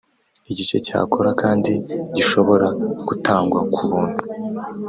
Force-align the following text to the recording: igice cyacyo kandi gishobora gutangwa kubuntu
igice 0.51 0.77
cyacyo 0.87 1.29
kandi 1.41 1.71
gishobora 2.15 2.67
gutangwa 3.07 3.59
kubuntu 3.73 4.19